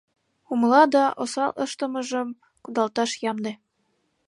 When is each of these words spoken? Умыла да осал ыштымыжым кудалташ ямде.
Умыла 0.51 0.83
да 0.93 1.03
осал 1.23 1.51
ыштымыжым 1.63 2.29
кудалташ 2.63 3.11
ямде. 3.31 3.53